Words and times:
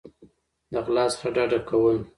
د 0.71 0.73
غلا 0.85 1.05
څخه 1.13 1.27
ډډه 1.35 1.59
کول 1.69 1.97